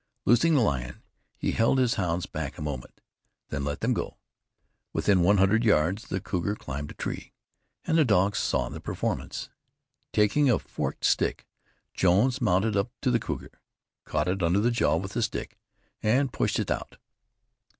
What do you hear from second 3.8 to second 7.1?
them go. Within one hundred yards the cougar climbed a